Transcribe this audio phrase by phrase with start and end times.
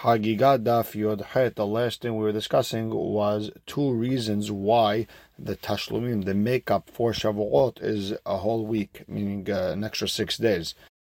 [0.00, 1.56] Hagiga Daf Yod Het.
[1.56, 5.06] The last thing we were discussing was two reasons why
[5.38, 10.36] the Tashlumim, the makeup for Shavuot, is a whole week, meaning uh, an extra six
[10.36, 10.74] days.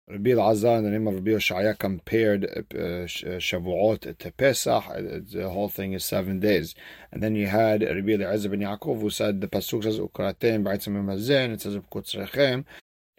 [0.08, 4.84] Rabbi Elazar, in the name of Rabbi Yoshaya, compared uh, Shavuot to Pesach.
[5.32, 6.76] The whole thing is seven days.
[7.10, 11.04] And then you had Rabbi Eliezer ben Yaakov, who said the pasuk says Ukratem b'aitzim
[11.04, 11.50] mazen.
[11.50, 12.64] It says Kutzrechem.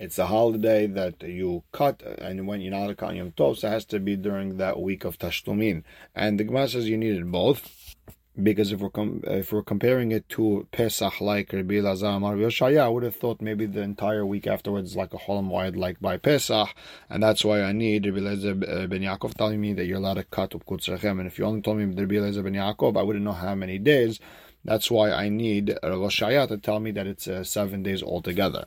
[0.02, 3.72] It's a holiday that you cut, and when you're not a Yom Tov, so it
[3.72, 5.84] has to be during that week of Tashlumin.
[6.16, 7.96] And the Gemara says you needed both,
[8.42, 12.80] because if we're com- if we're comparing it to Pesach, like Rabbi Elazar Amar Yoshaya,
[12.80, 16.16] I would have thought maybe the entire week afterwards like a Cholam Moed, like by
[16.16, 16.70] Pesach,
[17.10, 20.24] and that's why I need Rabbi uh, ben Yaakov telling me that you're allowed to
[20.24, 21.20] cut up Kutzrechem.
[21.20, 23.78] And if you only told me Rabbi Elazar ben Yaakov, I wouldn't know how many
[23.78, 24.22] days.
[24.64, 28.66] That's why I need Rosh to tell me that it's uh, seven days altogether.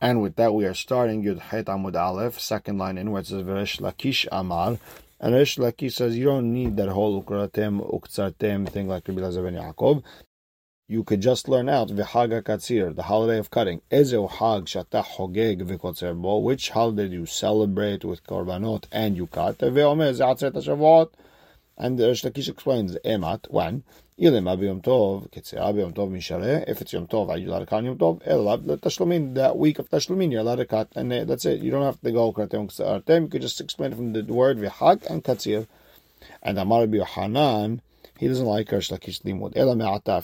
[0.00, 3.26] And with that, we are starting Yud Het Amud Aleph, second line in, where it
[3.26, 4.78] says Lakish Amar.
[5.18, 9.42] And Resh Lakish says you don't need that whole Ukratem, Uktsartem thing like Rabbi Lazar
[9.42, 10.02] ben Yaakov.
[10.88, 13.80] You could just learn out V'Haga Katsir, the holiday of cutting.
[13.90, 16.38] Ezeu Hag Shata Hogeg V'Kotzer Bo.
[16.38, 19.58] Which holiday do you celebrate with Korbanot and you cut?
[19.58, 21.08] Ve'omer Zatzet HaShavuot.
[21.78, 23.82] And Resh Lakish explains Emat, when?
[24.18, 26.64] Tov, Ketzera Abi Yom Tov Mishareh.
[26.66, 28.26] If it's Yom Tov, are you allowed to cut Yom Tov?
[28.26, 31.60] Elab, Tashlumin, that week of Tashlumin, you're allowed to cut, and eh, that's it.
[31.60, 33.24] You don't have to go Kratem Ksartem.
[33.24, 35.66] You could just explain from the word Vihag and Katzir.
[36.42, 37.82] And Amar Rabbi Yohanan,
[38.18, 38.88] he doesn't like if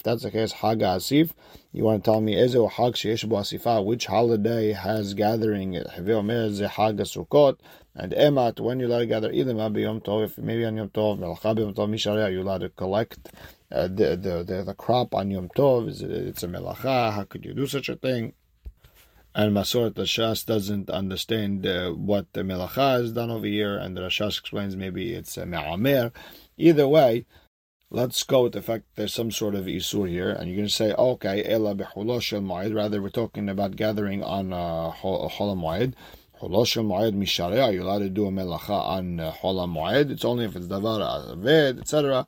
[0.02, 1.30] that's the case, Haga Asif,
[1.72, 2.34] you want to tell me,
[3.84, 7.58] which holiday has gathering, Heve Omer Ze Sukkot,
[7.94, 12.42] and Emat, when you're allowed gather, Ilim Abi Yom Tov, maybe on Yom Tov, you're
[12.42, 13.28] allowed to collect
[13.70, 17.12] uh, the, the, the the crop on Yom Tov is it, it's a melacha.
[17.12, 18.34] How could you do such a thing?
[19.34, 24.38] And Masoret Shas doesn't understand uh, what the melacha has done over here, and Rashash
[24.38, 26.12] explains maybe it's a me'amer.
[26.58, 27.24] Either way,
[27.92, 30.72] let's go with the fact there's some sort of isur here, and you're going to
[30.72, 32.74] say, okay, ela bechulosh moed.
[32.74, 35.92] Rather, we're talking about gathering on uh, moed.
[36.40, 37.72] Holosh moed mishareh.
[37.72, 40.10] You're allowed to do a melacha on uh, moed.
[40.10, 41.00] It's only if it's davar
[41.36, 42.26] aved, etc.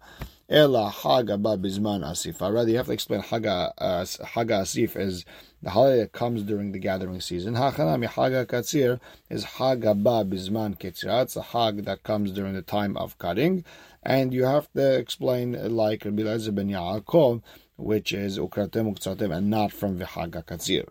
[0.49, 2.41] Ela Haga Bizman Asif.
[2.41, 5.25] Rather, you have to explain Haga uh, Haga Asif is
[5.63, 7.55] the holiday that comes during the gathering season.
[7.55, 11.23] Hachanami Haga Katzir is Haga Bizman Ketzira.
[11.23, 13.65] It's a Hag that comes during the time of cutting,
[14.05, 17.43] and you have to explain like Rabbi Eliezer ben Yaakov,
[17.77, 20.87] which is Ukratem Uktsatem, and not from Vihaga Katzir.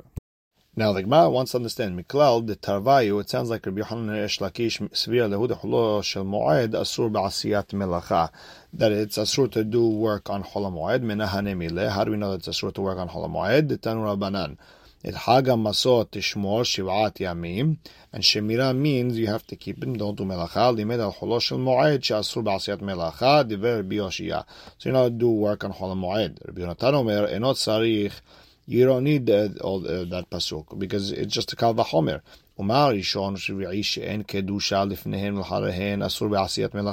[0.75, 3.21] Now the Gemara wants to understand Miklal the Tarvayu.
[3.21, 8.31] It sounds like Rabbi Yochanan Resh Lakish Svir Lehud Hulo Shel Moed Asur Ba'asiyat Melacha.
[8.73, 11.91] That it's asur to do work on Hol Moed Menahane Mile.
[11.91, 13.67] How do we know that it's asur to work on Hol Moed?
[13.67, 14.57] The Tanur Banan.
[15.03, 17.77] It Haga Masot Tishmor Shivat Yamim.
[18.11, 19.93] And Shemira means you have to keep it.
[19.97, 20.75] Don't do Melacha.
[20.75, 23.47] Limed Al Holo Shel Moed Shasur Ba'asiyat Melacha.
[23.47, 24.45] Diver Bioshia.
[24.77, 26.39] So you know do work on Hol Moed.
[26.45, 28.21] Rabbi Yonatan Enot Sarich
[28.65, 32.21] you don't need all that pasuk because it's just a kal vachomer.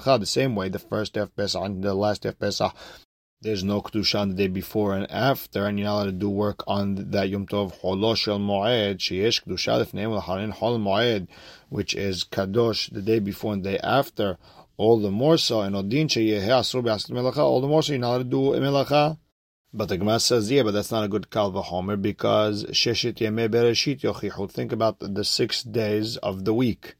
[0.02, 2.38] The same way, the first day of and the last day of
[3.42, 6.28] there's no kedusha on the day before and after, and you're not allowed to do
[6.28, 11.26] work on that Yom Tov Holosh El Moed Sheyesh kedusha lefnehem l'harin Hol Moed,
[11.68, 14.36] which is kadosh the day before and the day after.
[14.76, 17.38] All the more so, and Odin Sheyeh Asur Be'asat Melacha.
[17.38, 19.18] All the more so, you're not allowed to do Melacha
[19.72, 23.48] but the Gemara says, yeah, but that's not a good Kalva Homer because Sheshit Yemei
[23.48, 24.50] Bereshit Yochichu.
[24.50, 26.96] Think about the six days of the week,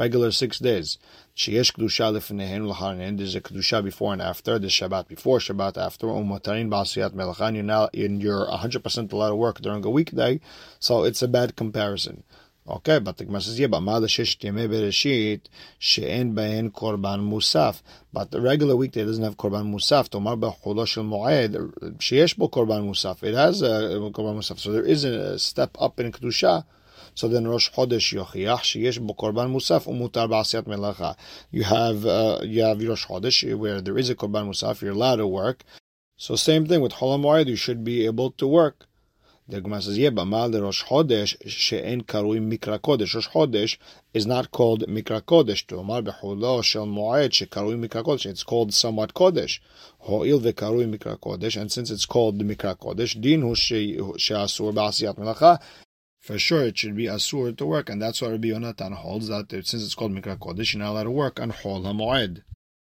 [0.00, 0.98] regular six days.
[1.36, 3.18] Sheyesh Kedusha Lefnehen L'Hanen.
[3.18, 4.58] There's a Kedusha before and after.
[4.58, 6.06] There's Shabbat before, Shabbat after.
[6.06, 7.54] Umotarin Ba'asiyat Melachan.
[7.54, 10.40] You're now in your 100% allowed to work during a weekday,
[10.78, 12.22] so it's a bad comparison.
[12.68, 15.40] Okay, but the Gemara says, yeah, but Ma'ala Shesh Yemei Bereshit
[15.78, 17.82] She'en Be'en Korban Musaf.
[18.12, 20.08] But the regular weekday doesn't have Korban Musaf.
[20.08, 21.52] Tomar B'Cholo Shel Mo'ed
[21.98, 23.22] Sheyesh Bo Korban Musaf.
[23.22, 24.58] It has a Korban Musaf.
[24.60, 26.64] So there is a step up in Kedusha.
[27.14, 31.16] So then Rosh Chodesh Yochiach Sheyesh Bo Korban Musaf Umutar Ba'asiyat Melacha.
[31.50, 34.80] You have uh, you have Rosh Chodesh where there is a Korban Musaf.
[34.82, 35.64] You're allowed to work.
[36.16, 37.48] So same thing with Cholam Mo'ed.
[37.48, 38.86] You should be able to work.
[39.48, 43.14] The Gemara says, yeah, but Rosh Chodesh she'en karui Mikra Kodesh.
[43.16, 43.78] Rosh Chodesh
[44.14, 45.66] is not called Mikra Kodesh.
[45.66, 48.26] To Omar bechulo shel Moed she'karui Mikra Kodesh.
[48.26, 49.58] It's called somewhat Kodesh.
[50.00, 51.60] Ho'il ve'karui Mikra Kodesh.
[51.60, 55.58] And since it's called Mikra Kodesh, din hu she'asur ba'asiyat melacha.
[56.20, 59.50] For sure, it should be asur to work, and that's why Rabbi Yonatan holds that
[59.50, 62.42] since it's called Mikra Kodesh, you're not allowed to work on Chol HaMoed.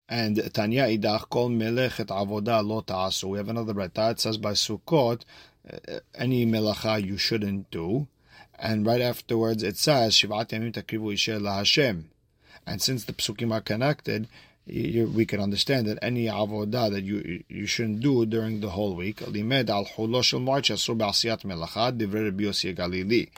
[0.07, 3.27] And Tanya idach kol melechet avodah lo ta'asu.
[3.27, 4.11] We have another brayta.
[4.11, 5.23] It says by Sukkot
[5.69, 8.07] uh, any melacha you shouldn't do.
[8.57, 12.09] And right afterwards it says, Shivat Yamim Takrivu Isher Hashem.
[12.65, 14.27] And since the psukim are connected,
[14.67, 19.21] we can understand that any avodah that you you shouldn't do during the whole week.
[19.21, 23.29] Limed al shel melacha divrei Rabbi Yossi Galili.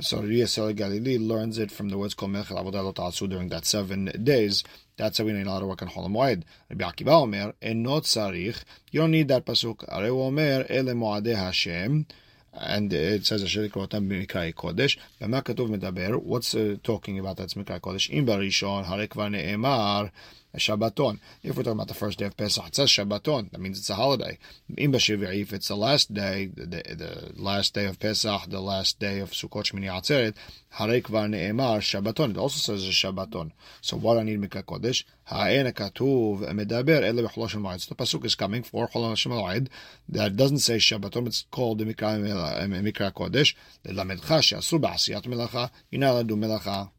[0.00, 3.48] So Rabbi Yossi Galili learns it from the words called melech avodah lo ta'asu during
[3.48, 4.62] that seven days.
[4.96, 6.44] That's how we know you're allowed to work on Chol Moed.
[6.68, 8.62] Rabbi Akiva Omer, enot sarich.
[8.92, 9.88] You don't need that pasuk.
[9.88, 12.06] Arei Omer, ele moadeh Hashem.
[12.52, 14.98] And it says Asher Krotam B'Mikrai Kodesh.
[15.20, 16.20] B'ma Katuv Medaber.
[16.20, 18.10] What's uh, talking about that's Mikrai Kodesh?
[18.10, 20.10] Im Barishon Harei Kvar
[20.54, 20.60] Ne'emar.
[20.60, 21.18] Shabbaton.
[21.42, 23.50] If we're talking about the first day of Pesach, it says Shabbaton.
[23.50, 24.38] That means it's a holiday.
[24.68, 29.30] If it's the last day, the, the, last day of Pesach, the last day of
[29.30, 30.34] Sukkot Shmini Atzeret,
[30.76, 32.30] Harei Kvar Ne'emar Shabbaton.
[32.30, 33.52] It also says a Shabbaton.
[33.80, 35.04] So what I need Mikra Kodesh?
[35.24, 39.66] Ha'ena Katuv Medaber Ele B'Chol Shel So the pasuk is coming for Chol Shel
[40.08, 42.20] that doesn't say Shabbaton, it's called the Mikra
[42.68, 43.54] Mikra Kodesh.
[43.82, 45.70] The Lamedcha She'asur Ba'asiyat Melacha.
[45.90, 46.90] You're not allowed to do Melacha.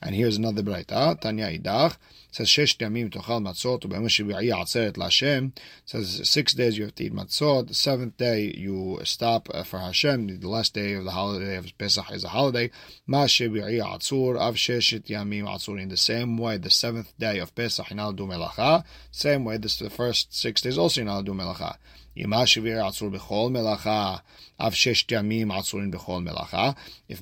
[0.00, 1.96] And here's another braita, Tanya Idach
[2.34, 5.52] says shesh yamim tochal matzot u'b'yom shvi'i atzeret l'Hashem.
[5.84, 7.68] Says six days you have to eat matzot.
[7.68, 10.40] The seventh day you stop uh, for Hashem.
[10.40, 12.72] The last day of the holiday of Pesach is a holiday.
[13.06, 15.80] Ma shvi'i atzur av sheshet yamim atzur.
[15.80, 18.82] In the same way, the seventh day of Pesach now do melacha.
[19.12, 21.76] Same way, this the first six days also you now do melacha.
[22.16, 22.26] If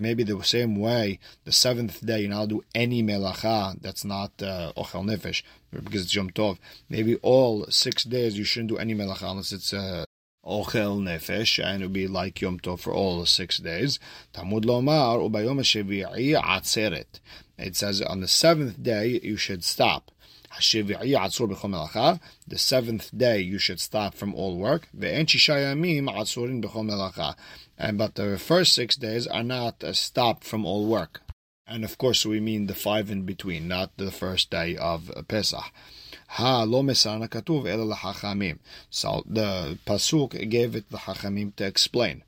[0.00, 4.72] maybe the same way, the seventh day you now do any melacha that's not uh,
[4.76, 6.58] ochel nefesh because it's Yom Tov.
[6.88, 10.04] Maybe all six days you shouldn't do any melacha unless it's uh,
[10.44, 13.98] ochel nefesh, and it would be like Yom Tov for all six days.
[14.34, 17.20] Tamud lomar ubayom shevi'i atzeret.
[17.58, 20.10] It says on the seventh day you should stop.
[20.54, 22.20] The
[22.56, 24.88] seventh day you should stop from all work.
[27.78, 31.21] And but the first six days are not a stop from all work.
[31.66, 35.72] And of course we mean the five in between, not the first day of Pesach.
[36.26, 38.58] Ha lo mesana katuv
[38.90, 42.24] So the pasuk gave it the hachamim to explain.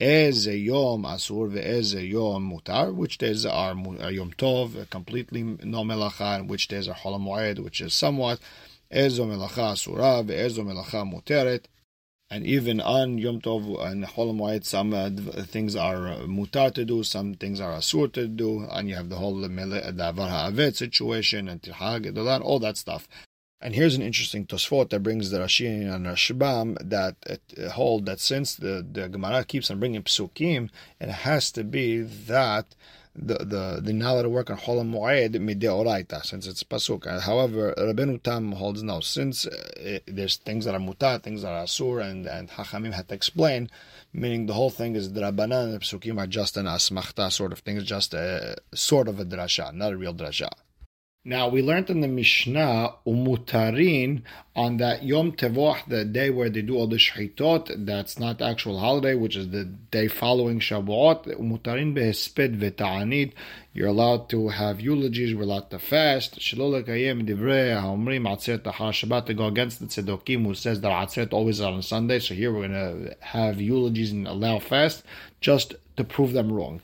[0.00, 3.74] Eze yom asur ve'eze yom mutar, which days are
[4.10, 8.40] yom tov, completely no melacha, and which days are chol which is somewhat.
[8.90, 11.66] Ezo melacha asura ve'ezo melacha muteret.
[12.32, 15.10] And even on Yom Tov and Chol Moed, some uh,
[15.44, 19.10] things are uh, mutar to do, some things are asur to do, and you have
[19.10, 23.06] the whole davar ha'avet situation and tirhag, all that stuff.
[23.60, 28.18] And here's an interesting Tosfot that brings the Rashi and Rashbam that uh, hold that
[28.18, 30.70] since the, the Gemara keeps on bringing psukim,
[31.00, 32.74] it has to be that
[33.14, 37.06] the the the allowed to work on Cholam Moed mideoraita since it's pasuk.
[37.06, 39.00] Uh, however, Rabbeinu Tam holds no.
[39.00, 42.92] Since uh, it, there's things that are muta, things that are asur, and and Hachamim
[42.92, 43.70] had to explain,
[44.12, 47.76] meaning the whole thing is Drabanan the psukim are just an asmachta sort of thing,
[47.76, 50.48] it's just a sort of a drasha, not a real drasha.
[51.24, 54.22] Now we learned in the Mishnah umutarin
[54.56, 57.86] on that Yom Tevoch, the day where they do all the shchitot.
[57.86, 61.26] That's not the actual holiday, which is the day following Shavuot.
[61.38, 63.34] Umutarin behesped v'ta'anit.
[63.72, 65.32] You're allowed to have eulogies.
[65.32, 66.40] We're allowed to fast.
[66.40, 71.32] Shalol kayem divrei haomrim atzeret Shabbat to go against the tzedokim who says that atzeret
[71.32, 72.18] always on Sunday.
[72.18, 75.04] So here we're going to have eulogies and allow fast
[75.40, 76.82] just to prove them wrong.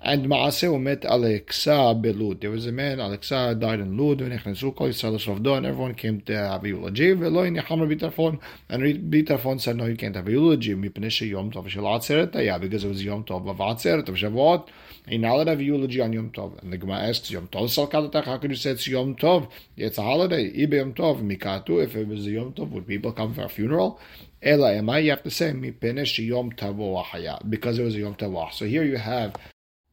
[0.00, 2.40] And Maaseh met Alexa belud.
[2.40, 6.20] There was a man, Alexa died in Lud, ונכנסו כל ישראל לשרפדו, and everyone came
[6.20, 8.36] to have a eulogy, ולא הניחם רבי טרפון.
[8.70, 12.36] And רבי טרפון said, no, you can't have a eulogy, מפני שיום טוב של עצרת
[12.36, 14.70] היה, because it was יום טוב of עצרת, of שבועות.
[15.08, 16.60] You're not allowed to have a eulogy on Yom Tov.
[16.62, 19.46] And the Gemara asks, Yom Tov Salkadatach, how could you say it's Yom Tov?
[19.76, 20.50] It's a holiday.
[20.52, 23.48] Ibe Yom Tov, Mikatu, if it was a Yom Tov, would people come for a
[23.48, 24.00] funeral?
[24.42, 24.98] Ela, am I?
[24.98, 28.52] You have to say, Mipene Yom Tavo because it was a Yom Tavah.
[28.52, 29.34] So here you have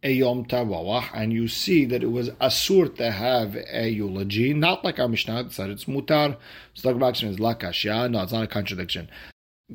[0.02, 4.84] a Yom Tavawah, and you see that it was asur to have a eulogy, not
[4.84, 6.36] like our Mishnah said it's mutar.
[6.74, 8.10] So the Gemara is lakashya.
[8.10, 9.10] No, it's not a contradiction.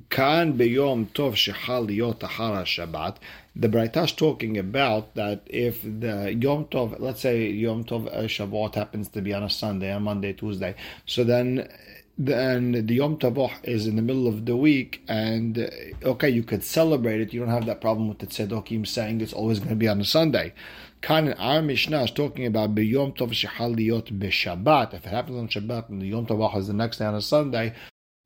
[0.10, 3.18] Kan beyom tov shechal liot Shabbat.
[3.56, 8.74] The Braita talking about that if the Yom Tov, let's say Yom Tov uh, Shabbat
[8.74, 10.74] happens to be on a Sunday, on Monday, Tuesday,
[11.06, 11.70] so then
[12.18, 16.44] then the Yom Tavoch is in the middle of the week, and uh, okay, you
[16.44, 17.34] could celebrate it.
[17.34, 20.00] You don't have that problem with the Tzedokim saying it's always going to be on
[20.00, 20.54] a Sunday.
[21.02, 24.94] Kan our Mishnah is talking about Yom Tov Shechaliyot B'Shabbat.
[24.94, 27.22] If it happens on Shabbat and the Yom Tavoch is the next day on a
[27.22, 27.74] Sunday,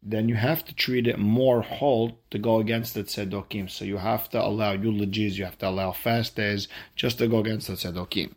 [0.04, 3.70] then you have to treat it more whole to go against the Tzedokim.
[3.70, 7.40] So you have to allow eulogies, you have to allow fast days just to go
[7.40, 8.34] against the Tzedokim.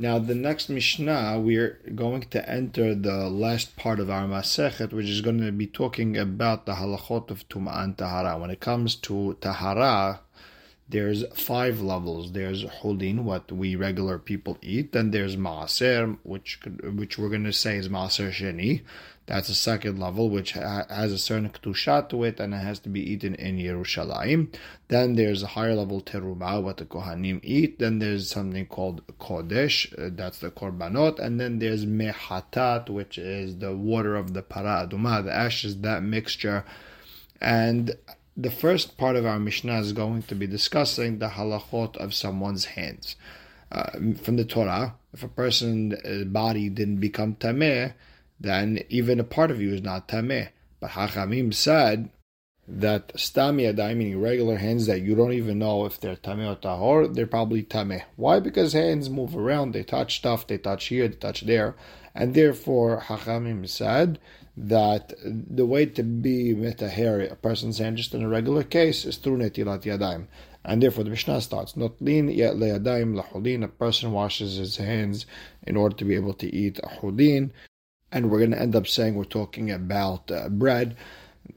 [0.00, 5.10] Now, the next Mishnah, we're going to enter the last part of our Masechet, which
[5.10, 8.38] is going to be talking about the halachot of Tum'an Tahara.
[8.38, 10.20] When it comes to Tahara,
[10.88, 12.32] there's five levels.
[12.32, 14.92] There's hulin, what we regular people eat.
[14.92, 18.80] Then there's maaser, which which we're going to say is maaser sheni.
[19.30, 22.88] That's a second level, which has a certain kedusha to it, and it has to
[22.88, 24.52] be eaten in Yerushalayim.
[24.88, 27.78] Then there's a higher level teruma, what the kohanim eat.
[27.78, 33.58] Then there's something called kodesh, uh, that's the korbanot, and then there's mehatat, which is
[33.58, 36.64] the water of the para aduma, the ashes, that mixture.
[37.40, 37.94] And
[38.36, 42.64] the first part of our Mishnah is going to be discussing the halachot of someone's
[42.64, 43.14] hands.
[43.70, 43.92] Uh,
[44.24, 47.92] from the Torah, if a person's body didn't become tameh,
[48.40, 50.48] then even a part of you is not tameh.
[50.80, 52.10] But Hachamim said
[52.66, 56.56] that stami adai, meaning regular hands that you don't even know if they're tameh or
[56.56, 58.02] tahor, they're probably tameh.
[58.16, 58.40] Why?
[58.40, 61.76] Because hands move around, they touch stuff, they touch here, they touch there,
[62.14, 64.18] and therefore Hachamim said
[64.56, 69.16] that the way to be metaher a person's hand just in a regular case is
[69.16, 70.26] through netilat yadayim.
[70.64, 75.24] And therefore the Mishnah starts, not lean yet le'adayim lahulin, a person washes his hands
[75.66, 77.50] in order to be able to eat a hulin,
[78.12, 80.96] and we're going to end up saying we're talking about uh, bread.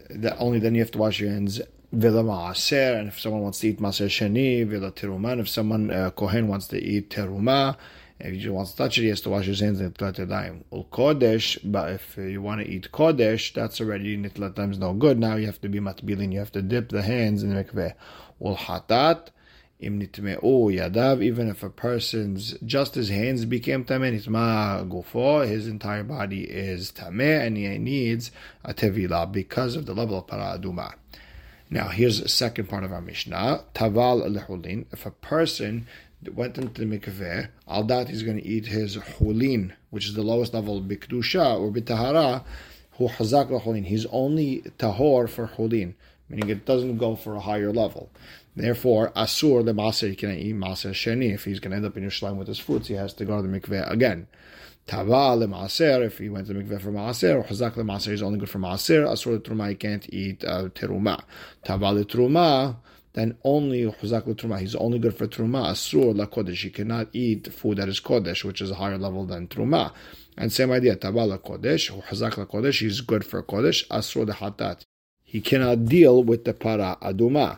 [0.09, 1.61] That only then you have to wash your hands.
[1.91, 5.91] Vila maaser, and if someone wants to eat maaser sheni, vila teruma, and if someone
[5.91, 7.77] uh, kohen wants to eat teruma,
[8.19, 10.15] if he just wants to touch it, he has to wash his hands in nitlat
[10.15, 10.63] yadayim.
[10.71, 15.19] Ul kodesh, but if you want to eat kodesh, that's already nitlat is no good.
[15.19, 17.93] Now you have to be matbilin, you have to dip the hands in the mikveh.
[18.41, 19.27] Ul hatat,
[20.43, 26.91] Oh, even if a person's just his hands became tameh, nitma his entire body is
[26.91, 28.31] tameh, and he needs
[28.63, 30.95] a tevilah because of the level of paraduma.
[31.69, 33.63] Now, here's the second part of our Mishnah.
[33.73, 34.85] Taval lehulin.
[34.91, 35.87] If a person
[36.33, 40.21] went into the mikveh, al that he's going to eat his hulin, which is the
[40.21, 42.43] lowest level of bikdusha or bitahara,
[42.93, 43.85] hu hazak lehulin.
[43.85, 45.95] He's only tahor for hulin,
[46.29, 48.11] meaning it doesn't go for a higher level.
[48.55, 51.33] Therefore, asur the maser he cannot eat maser sheni.
[51.33, 53.41] If he's going to end up in Yerushalayim with his fruits, he has to go
[53.41, 54.27] to the mikveh again.
[54.85, 58.11] Tava le maaser, if he went to the mikveh for maser, or chazak le maaser,
[58.11, 59.07] he's only good for maser.
[59.07, 61.23] Asur le truma, he can't eat uh, teruma.
[61.63, 62.75] Tava le truma,
[63.13, 65.71] then only chazak le truma, he's only good for truma.
[65.71, 69.25] Asur la kodesh, he cannot eat food that is kodesh, which is a higher level
[69.25, 69.93] than truma.
[70.37, 73.87] And same idea, tava la kodesh, or chazak la kodesh, he's good for kodesh.
[73.87, 74.81] Asur the hatat,
[75.23, 77.57] he cannot deal with the para aduma.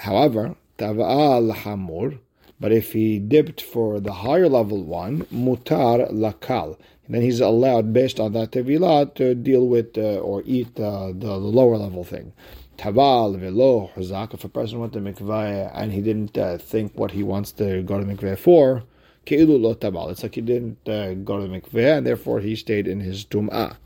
[0.00, 2.18] However, tava'al hamur,
[2.60, 8.18] but if he dipped for the higher level one, mutar lakal, then he's allowed, based
[8.18, 12.32] on that tevilah, to deal with uh, or eat uh, the, the, lower level thing.
[12.78, 14.34] Taval velo huzak.
[14.34, 17.82] If a person went to mikveh and he didn't uh, think what he wants to
[17.82, 18.84] go to mikveh for,
[19.26, 20.10] keilu lo taval.
[20.10, 23.76] It's like he didn't uh, go to mikveh and therefore he stayed in his tum'ah.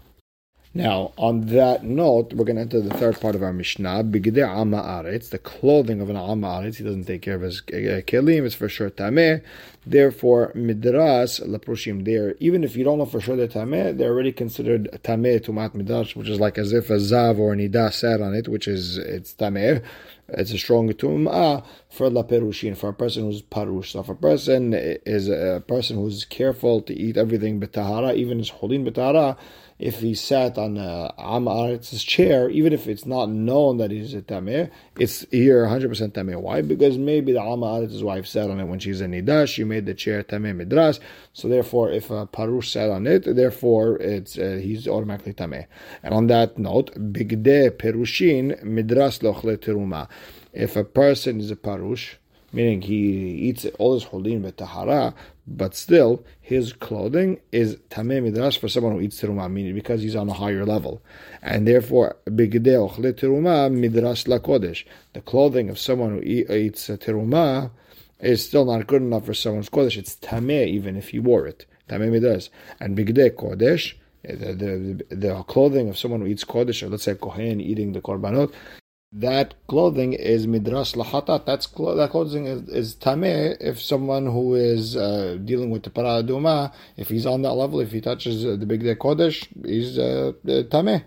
[0.74, 4.04] Now, on that note, we're going to enter the third part of our Mishnah.
[4.04, 6.76] Bigdei Amma Aretz, the clothing of an Aretz.
[6.76, 9.42] He doesn't take care of his uh, kelim, it's for sure Tameh.
[9.86, 14.32] Therefore, Midras, Laprushim, there, even if you don't know for sure they're Tameh, they're already
[14.32, 18.34] considered Tameh Tumat Midrash, which is like as if a Zav or Nida sat on
[18.34, 19.82] it, which is, it's Tameh.
[20.30, 21.64] It's a strong tum'ah
[21.98, 23.90] for la perushin, for a person who's parush.
[23.90, 28.50] So if a person is a person who's careful to eat everything betahara, even his
[28.50, 29.36] holin betahara,
[29.78, 34.14] if he sat on uh, Am Aretz's chair, even if it's not known that he's
[34.14, 36.40] a Tameh, it's here 100% Tameh.
[36.40, 36.62] Why?
[36.62, 39.86] Because maybe the Am Aretz's wife sat on it when she's a Nidash, she made
[39.86, 40.98] the chair Tameh Midras,
[41.32, 45.66] so therefore if a Parush sat on it, therefore it's uh, he's automatically Tameh.
[46.02, 50.08] And on that note, Bigde Perushin Midras Lochle Teruma.
[50.58, 52.16] If a person is a Parush,
[52.52, 52.96] meaning he
[53.48, 55.14] eats all his holding with tahara,
[55.46, 60.16] but still his clothing is tameh midrash for someone who eats teruma, meaning because he's
[60.16, 61.00] on a higher level,
[61.42, 64.84] and therefore bigdei teruma midrash lakodesh.
[65.12, 67.70] The clothing of someone who eats teruma
[68.18, 69.96] is still not good enough for someone's kodesh.
[69.96, 71.66] It's tameh even if he wore it.
[71.88, 72.48] Tameh midrash
[72.80, 73.94] and bigdei kodesh.
[74.24, 78.00] The, the, the clothing of someone who eats kodesh, or let's say kohen eating the
[78.00, 78.52] korbanot,
[79.12, 81.46] that clothing is midras lahatat.
[81.46, 83.56] That's that clothing is, is tameh.
[83.60, 87.92] If someone who is uh, dealing with the paraduma, if he's on that level, if
[87.92, 91.04] he touches uh, the day kodesh, he's uh, tameh.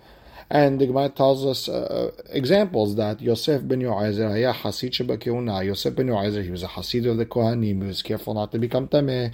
[0.50, 5.64] And the Gemara tells us uh, examples that Yosef ben Shebakeuna.
[5.64, 7.82] Yosef ben Yoazer, he was a Hasid of the Kohanim.
[7.82, 9.32] He was careful not to become tameh.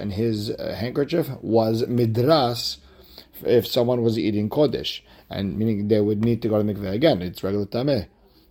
[0.00, 2.76] And his uh, handkerchief was midras
[3.42, 5.00] if someone was eating kodesh
[5.30, 7.22] and meaning they would need to go to mikveh again.
[7.22, 8.08] It's regular tameh.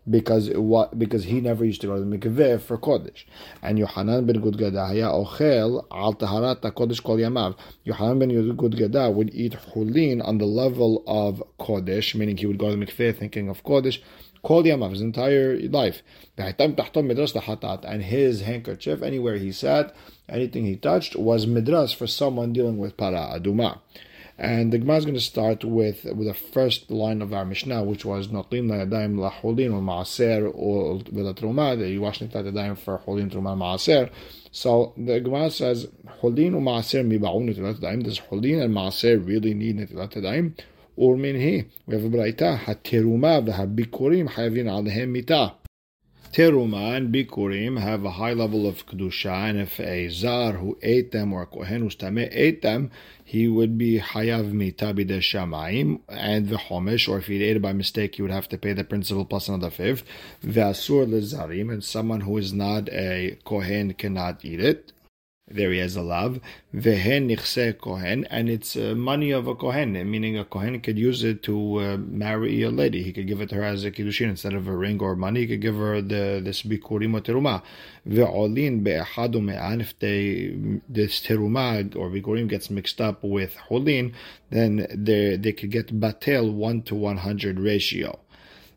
[0.10, 3.24] because what because he never used to go to the mikveh for kodesh.
[3.62, 7.56] And Yohanan ben Gudgada ochel al taharat kodesh kol yamav.
[7.86, 12.70] Yohanan ben Gudgada would eat hulin on the level of kodesh, meaning he would go
[12.70, 14.00] to the mikveh thinking of kodesh.
[14.44, 16.02] Kol yamav, his entire life.
[16.38, 19.96] And his handkerchief, anywhere he sat,
[20.28, 23.80] anything he touched, was midras for someone dealing with para aduma.
[24.44, 27.86] And the Gemara is going to start with with the first line of our Mishnah,
[27.86, 33.30] which was Notlin Layadayim Laholin or Maaser or Vilatruma, that you wash Yadayim for Holin
[33.30, 34.10] Truma Maaser.
[34.52, 35.88] So the Gemara says,
[36.20, 38.04] Holin or Maaser Mibaun Netilat Yadayim.
[38.04, 40.60] Does Holin and Maaser really need Netilat Yadayim?
[40.98, 45.54] Or minhi, we have a Braita, Hatiruma v'habikurim hayavin alehem mitah.
[46.34, 51.12] Teruma and Bikurim have a high level of Kedusha, and if a Zar who ate
[51.12, 52.90] them or a Kohen ate them,
[53.24, 57.62] he would be Hayav Mita Bide Shamaim and the Homish, or if he ate it
[57.62, 60.06] by mistake, he would have to pay the principal plus another fifth.
[60.44, 64.92] Vasur Lezarim, and someone who is not a Kohen cannot eat it
[65.48, 66.40] there he has a love.
[66.74, 71.24] Vehen nichse kohen, and it's uh, money of a kohen, meaning a kohen could use
[71.24, 73.04] it to uh, marry a lady.
[73.04, 75.42] He could give it to her as a kiddushin instead of a ring or money.
[75.42, 77.62] He could give her the this bikurim or teruma.
[78.08, 79.82] Ve'olin be'echadu me'an.
[79.82, 84.14] If they this teruma or bikurim gets mixed up with holin,
[84.50, 88.20] then they they could get batel one to one hundred ratio.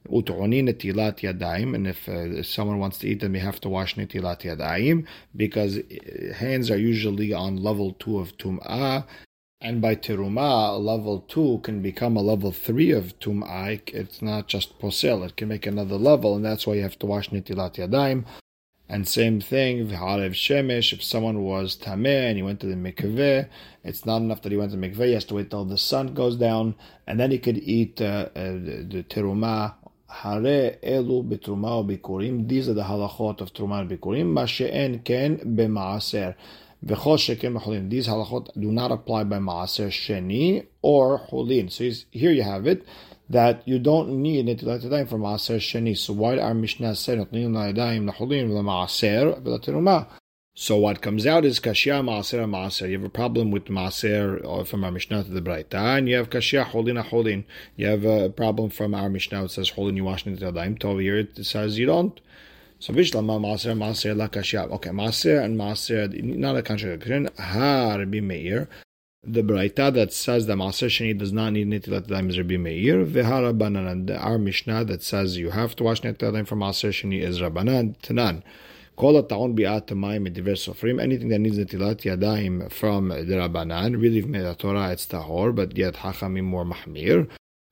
[0.09, 5.79] And if, uh, someone wants to eat them, you have to wash netilat yadayim because
[5.79, 9.05] uh, hands are usually on level two of tum'ah,
[9.61, 13.81] and by teruma, level two can become a level three of tum'ah.
[13.89, 17.07] It's not just posel; it can make another level, and that's why you have to
[17.07, 18.25] wash netilat yadayim.
[18.89, 23.49] And same thing, v'harev shemesh, if someone was tameh and he went to the mikveh,
[23.83, 25.77] it's not enough that he went to the mikveh, he has to wait till the
[25.77, 29.75] sun goes down, and then he could eat uh, uh, the, the teruma
[30.09, 32.49] Hare elu betruma ubikurim.
[32.49, 34.33] These are the halachot of truma and bikurim.
[34.33, 36.35] Mashe'en ken b'maaser.
[36.85, 37.91] V'chol shekem b'chulin.
[37.91, 41.71] These halachot do not apply by maaser sheni or chulin.
[41.71, 42.87] So here you have it
[43.29, 45.97] that you don't need netilat time for maaser sheni.
[45.97, 50.07] So why our Mishnah said notnil yadayim lechulin v'lamaaser v'lateruma?
[50.59, 52.89] So what comes out is kashia maaser maaser.
[52.89, 56.17] You have a problem with maaser uh, from our Mishnah to the Braita, and you
[56.17, 57.45] have kashia holin holin.
[57.77, 59.45] You have a problem from our Mishnah.
[59.45, 60.79] It says holin you wash the daim.
[60.83, 62.19] Over here it says you don't.
[62.79, 64.71] So vishlama maaser maaser la kashia.
[64.71, 67.29] Okay, maaser and maaser not a contradiction.
[67.39, 68.67] Ha Rabbi Meir.
[69.23, 73.05] The Braita that says that maaser sheni does not need netilat daim is Rabbi Meir.
[73.05, 74.11] V'hara banan.
[74.19, 77.99] Our Mishnah that says you have to wash netilat daim for maaser sheni is Rabbanan.
[77.99, 78.43] Tanan.
[78.97, 81.03] Kol ha'ta'on bi'at mayim diver sofrim.
[81.03, 85.77] Anything that needs netilat yadayim from the Rabbanan, really from the Torah it's tahor, but
[85.77, 87.29] yet hachamim more mahmir.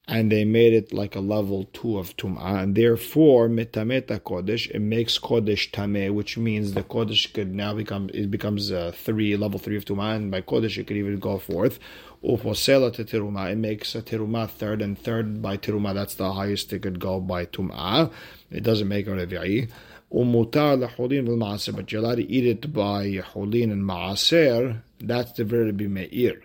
[0.06, 4.80] And they made it like a level two of tum'ah, and therefore metameta kodesh it
[4.80, 9.58] makes kodesh tameh, which means the kodesh could now become it becomes uh, three level
[9.58, 11.78] three of tum'ah, and by kodesh it could even go forth.
[12.22, 16.70] Uposela to teruma, it makes a teruma third, and third by teruma that's the highest
[16.74, 18.12] it could go by tum'ah.
[18.50, 19.70] It doesn't make a revi'i.
[20.12, 24.82] Umutar leholin v'maaser, but you're allowed to eat it by holin and maaser.
[25.00, 26.42] That's the verb meir.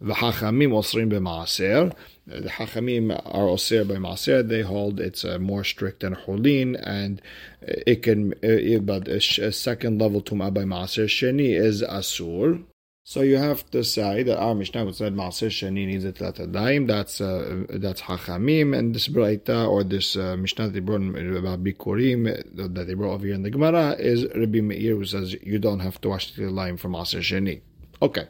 [0.00, 1.94] The hachamim osrim b'maaser.
[2.26, 4.46] The hachamim are osir by maaser.
[4.46, 7.22] They hold it's uh, more strict than holin, and
[7.62, 8.32] it can.
[8.42, 9.20] Uh, but a
[9.52, 12.64] second level tumah by maaser sheni is asur.
[13.06, 16.16] So you have to say that our Mishnah would say Maaser Sheni needs it
[16.52, 16.86] daim.
[16.86, 21.62] That's uh, that's Hachamim and this Braita or this uh, Mishnah that they brought about
[21.62, 22.24] Bikurim
[22.56, 25.80] that they brought over here in the Gemara is Rabbi Meir who says you don't
[25.80, 27.60] have to wash the lime from Maaser Sheni.
[28.00, 28.26] Okay.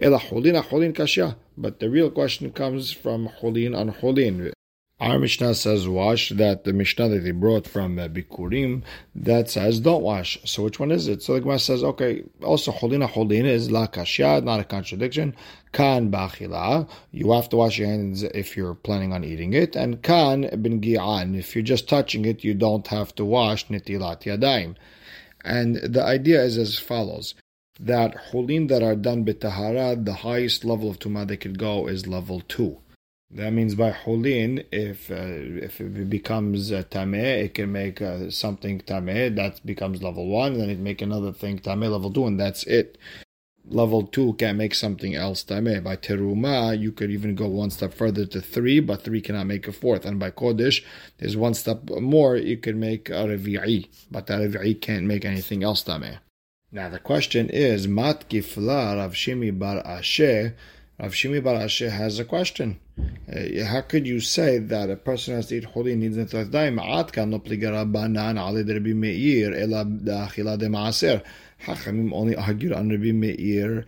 [0.00, 1.36] Ela Holin Holin Kashya.
[1.58, 4.55] But the real question comes from Holin on Holin.
[4.98, 8.82] Our Mishnah says wash, that the Mishnah that they brought from uh, Bikurim,
[9.14, 10.38] that says don't wash.
[10.46, 11.22] So which one is it?
[11.22, 15.36] So the Gemara says, okay, also Holina Holina is la kashya, not a contradiction.
[15.72, 19.76] Kan bachila, you have to wash your hands if you're planning on eating it.
[19.76, 24.22] And kan bin gi'an, if you're just touching it, you don't have to wash nitilat
[24.22, 24.76] yadayim.
[25.44, 27.34] And the idea is as follows
[27.78, 32.06] that holin that are done bitahara, the highest level of tumah they could go is
[32.06, 32.78] level two.
[33.30, 38.30] That means by holin, if uh, if it becomes uh, tameh, it can make uh,
[38.30, 39.34] something tameh.
[39.34, 40.58] That becomes level one.
[40.58, 42.96] Then it make another thing tameh level two, and that's it.
[43.68, 45.82] Level two can make something else tameh.
[45.82, 49.66] By teruma, you could even go one step further to three, but three cannot make
[49.66, 50.04] a fourth.
[50.06, 50.84] And by kodesh,
[51.18, 52.36] there's one step more.
[52.36, 56.18] You can make a revi'i, but that revi'i can't make anything else tameh.
[56.70, 60.54] Now the question is, mat kifla Rav Shimi bar Ashi
[60.98, 62.80] Rav Shimi bar Ashi has a question.
[62.98, 66.78] Uh, how could you say that a person has to eat chulin needs netilat daim?
[66.78, 71.22] Ad kan lo pliga rabbanan ale Rabbi Meir ela da'achila de maaser.
[71.64, 73.84] Hachamim only argued on Rabbi Meir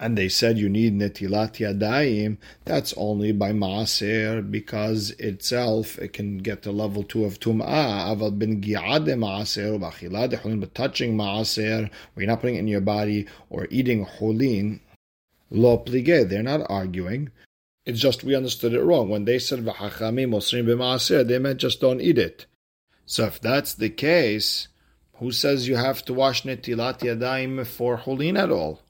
[0.00, 6.38] and they said you need netilat yadayim, that's only by maaser because itself it can
[6.38, 8.16] get to level two of tum'ah.
[8.16, 12.68] Aval bin gi'ade maaser b'achilad hulin, but touching maaser, where you're not putting it in
[12.68, 14.80] your body, or eating hulin,
[15.50, 16.28] lo plige.
[16.28, 17.30] They're not arguing.
[17.84, 19.08] It's just we understood it wrong.
[19.08, 22.46] When they said v'hachamim osrim b'maaser, they meant just don't eat it.
[23.06, 24.68] So if that's the case,
[25.16, 28.82] who says you have to wash netilat yadayim for hulin at all?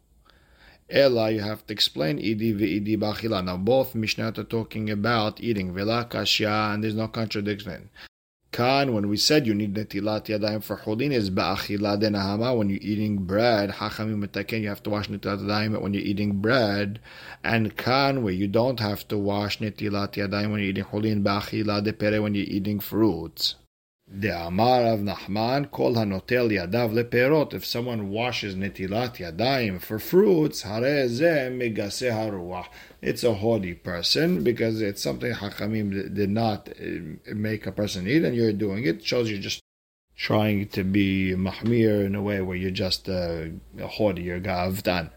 [0.90, 3.44] Ella, you have to explain idi ve'idi b'achila.
[3.44, 7.90] Now, both Mishnah are talking about eating vela kashya, and there's no contradiction.
[8.52, 12.56] Kan, when we said you need netilat yadayim for chulin, is ba'achila denahama.
[12.56, 16.40] When you're eating bread, hachamim metaken, you have to wash netilat yadayim when you're eating
[16.40, 16.98] bread.
[17.44, 21.84] And kan, where you don't have to wash netilat yadayim when you're eating chulin, ba'achila
[21.84, 23.54] de when you're eating fruits.
[24.12, 27.55] The Amar Rav Nachman, Kol Hanotel Yadav Leperot.
[27.55, 32.66] If someone washes Netilat Yadayim for fruits, hare Megase Haruach.
[33.01, 38.25] It's a haughty person because it's something Hakamim did not uh, make a person eat,
[38.25, 38.96] and you're doing it.
[38.96, 39.62] it shows you're just
[40.16, 43.44] trying to be Mahmir in a way where you're just uh,
[43.81, 45.11] haughty, you're Gavdan.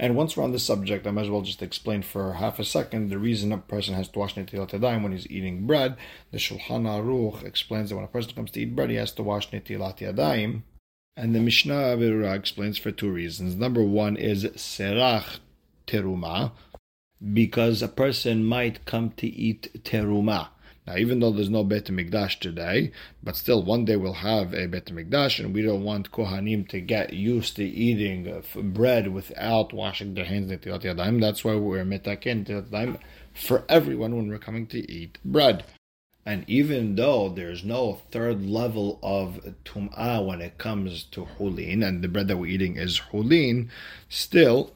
[0.00, 2.64] And once we're on this subject, I might as well just explain for half a
[2.64, 5.94] second the reason a person has to wash netilat yadayim when he's eating bread.
[6.30, 9.22] The Shulchan Aruch explains that when a person comes to eat bread, he has to
[9.22, 10.62] wash netilat yadayim.
[11.18, 13.56] And the Mishnah Berurah explains for two reasons.
[13.56, 15.40] Number one is serach
[15.86, 16.52] teruma,
[17.34, 20.48] because a person might come to eat teruma.
[20.90, 22.90] Now, even though there's no Bet Mikdash today,
[23.22, 26.80] but still one day we'll have a Bet Mikdash, and we don't want Kohanim to
[26.80, 30.50] get used to eating uh, bread without washing their hands.
[30.50, 32.98] That's why we're metaken
[33.32, 35.62] for everyone when we're coming to eat bread.
[36.26, 42.02] And even though there's no third level of tum'ah when it comes to hulin, and
[42.02, 43.68] the bread that we're eating is hulin,
[44.08, 44.72] still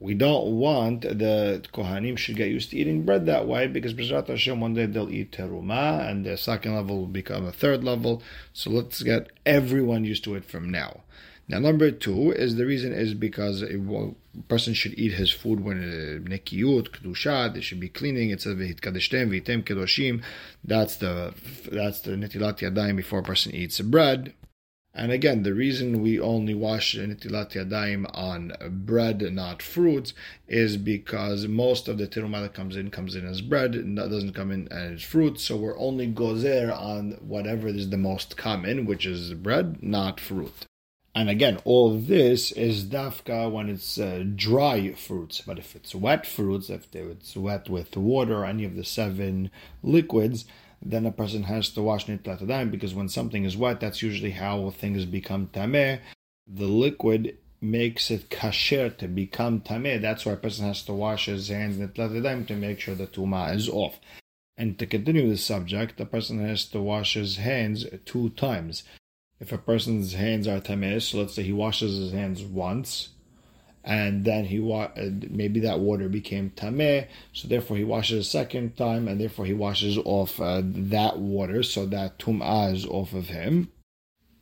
[0.00, 4.28] we don't want the Kohanim should get used to eating bread that way because B'ezrat
[4.28, 8.22] Hashem one day they'll eat teruma and the second level will become a third level.
[8.52, 11.02] So let's get everyone used to it from now.
[11.50, 14.12] Now, number two is the reason is because a
[14.48, 17.54] person should eat his food when uh, nekiyut kedusha.
[17.54, 18.28] They should be cleaning.
[18.30, 20.22] It says v'hitkadeshtem v'item kedoshim.
[20.62, 21.32] That's the
[21.72, 24.34] that's the netilat yadayim before a person eats bread.
[24.98, 28.52] And again, the reason we only wash netilat yadayim on
[28.84, 30.12] bread, not fruits,
[30.48, 34.10] is because most of the teruma that comes in comes in as bread, and that
[34.10, 35.38] doesn't come in as fruit.
[35.38, 40.66] So we're only gozer on whatever is the most common, which is bread, not fruit.
[41.14, 45.40] And again, all this is dafka when it's uh, dry fruits.
[45.40, 49.52] But if it's wet fruits, if it's wet with water, or any of the seven
[49.80, 50.44] liquids,
[50.80, 54.32] then a person has to wash nitlat yadayim because when something is wet, that's usually
[54.32, 56.00] how things become tameh.
[56.46, 60.00] The liquid makes it kasher to become tameh.
[60.00, 63.06] That's why a person has to wash his hands nitlat yadayim to make sure the
[63.06, 63.98] tuma is off.
[64.56, 68.82] And to continue the subject, a person has to wash his hands two times.
[69.40, 73.10] If a person's hands are tameh, so let's say he washes his hands once,
[73.88, 74.90] and then he wa-
[75.30, 79.54] maybe that water became tameh, so therefore he washes a second time, and therefore he
[79.54, 83.72] washes off uh, that water, so that tum'ah is off of him.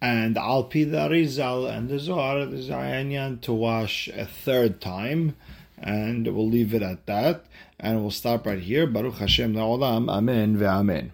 [0.02, 5.36] And al the Arizal and the Zohar, there's Ayanyan to wash a third time,
[5.78, 7.46] and we'll leave it at that,
[7.78, 8.84] and we'll stop right here.
[8.88, 11.12] Baruch Hashem la'olam, Amen ve'amen.